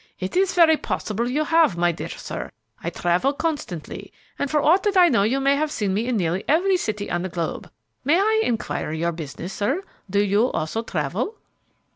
[0.19, 2.49] "It is very possible you have, my dear sir;
[2.83, 6.17] I travel constantly, and for aught that I know you may have seen me in
[6.17, 7.69] nearly every city on the globe.
[8.03, 9.83] May I inquire your business, sir?
[10.09, 11.35] Do you also travel?"